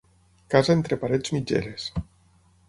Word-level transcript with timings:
Casa 0.53 0.75
entre 0.77 0.97
parets 1.03 1.35
mitgeres. 1.37 1.87